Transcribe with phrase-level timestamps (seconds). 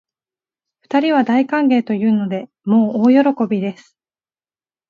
[0.79, 3.95] 二人は大歓迎というので、もう大喜びです